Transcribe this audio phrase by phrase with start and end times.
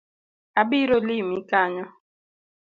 [0.61, 1.85] Abiro limi kanyo